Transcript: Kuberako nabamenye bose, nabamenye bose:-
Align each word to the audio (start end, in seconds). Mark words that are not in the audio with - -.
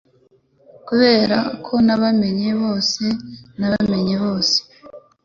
Kuberako 0.87 1.73
nabamenye 1.85 2.49
bose, 2.61 3.03
nabamenye 3.59 4.15
bose:- 4.23 4.57